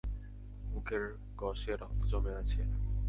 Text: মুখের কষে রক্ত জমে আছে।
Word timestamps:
মুখের 0.71 1.03
কষে 1.37 1.73
রক্ত 1.75 2.01
জমে 2.11 2.33
আছে। 2.35 2.61